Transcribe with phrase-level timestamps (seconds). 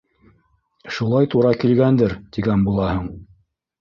[0.95, 3.07] Шулай тура килгәндер, тигән булаһың.